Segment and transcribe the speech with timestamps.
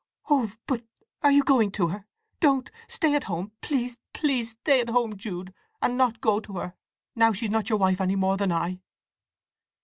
[0.31, 0.83] "Oh, but
[1.21, 2.07] are you going to her?
[2.39, 2.71] Don't!
[2.87, 3.51] Stay at home!
[3.61, 6.73] Please, please stay at home, Jude, and not go to her,
[7.15, 8.79] now she's not your wife any more than I!"